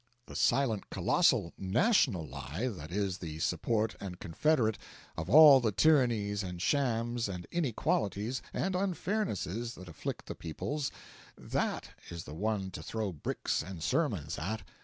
[0.25, 4.79] The silent colossal National Lie that is the support and confederate
[5.15, 10.91] of all the tyrannies and shams and inequalities and unfairnesses that afflict the peoples
[11.37, 14.63] that is the one to throw bricks and sermons at.